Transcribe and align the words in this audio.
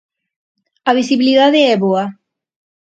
A 0.89 0.91
visibilidade 0.99 1.59
é 1.73 1.75
boa. 1.83 2.05